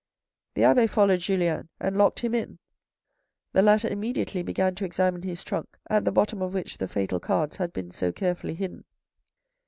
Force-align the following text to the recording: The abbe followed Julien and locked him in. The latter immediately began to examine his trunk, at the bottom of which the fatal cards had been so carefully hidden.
The 0.55 0.63
abbe 0.63 0.87
followed 0.87 1.19
Julien 1.19 1.69
and 1.79 1.95
locked 1.95 2.21
him 2.21 2.33
in. 2.33 2.57
The 3.53 3.61
latter 3.61 3.87
immediately 3.87 4.41
began 4.41 4.73
to 4.73 4.83
examine 4.83 5.21
his 5.21 5.43
trunk, 5.43 5.77
at 5.91 6.05
the 6.05 6.11
bottom 6.11 6.41
of 6.41 6.55
which 6.55 6.79
the 6.79 6.87
fatal 6.87 7.19
cards 7.19 7.57
had 7.57 7.71
been 7.71 7.91
so 7.91 8.11
carefully 8.11 8.55
hidden. 8.55 8.83